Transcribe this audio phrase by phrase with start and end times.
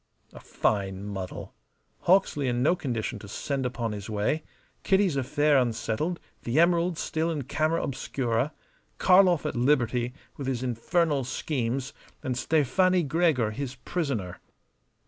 [0.33, 1.53] A fine muddle!
[2.05, 4.41] Hawksley in no condition to send upon his way;
[4.81, 8.51] Kitty's affair unsettled; the emeralds still in camera obscura;
[8.97, 11.93] Karlov at liberty with his infernal schemes,
[12.23, 14.39] and Stefani Gregor his prisoner.